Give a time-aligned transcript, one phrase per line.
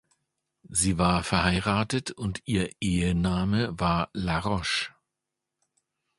[0.71, 4.89] Sie war verheiratet und ihr Ehename war La Roche.